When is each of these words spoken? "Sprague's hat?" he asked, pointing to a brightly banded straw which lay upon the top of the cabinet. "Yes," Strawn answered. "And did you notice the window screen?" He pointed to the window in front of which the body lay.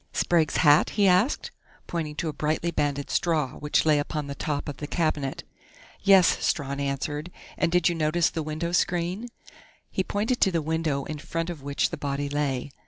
"Sprague's 0.13 0.57
hat?" 0.57 0.89
he 0.97 1.07
asked, 1.07 1.51
pointing 1.85 2.15
to 2.15 2.27
a 2.27 2.33
brightly 2.33 2.71
banded 2.71 3.11
straw 3.11 3.51
which 3.59 3.85
lay 3.85 3.99
upon 3.99 4.25
the 4.25 4.33
top 4.33 4.67
of 4.67 4.77
the 4.77 4.87
cabinet. 4.87 5.43
"Yes," 6.01 6.43
Strawn 6.43 6.79
answered. 6.79 7.29
"And 7.55 7.71
did 7.71 7.87
you 7.87 7.93
notice 7.93 8.31
the 8.31 8.41
window 8.41 8.71
screen?" 8.71 9.27
He 9.91 10.03
pointed 10.03 10.41
to 10.41 10.51
the 10.51 10.59
window 10.63 11.03
in 11.03 11.19
front 11.19 11.51
of 11.51 11.61
which 11.61 11.91
the 11.91 11.97
body 11.97 12.29
lay. 12.29 12.71